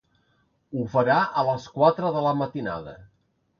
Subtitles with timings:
[0.77, 2.99] Ho farà a les quatre de la matinada.